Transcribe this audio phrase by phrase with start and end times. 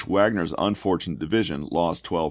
[0.07, 2.19] Wagner's unfortunate division lost 1200.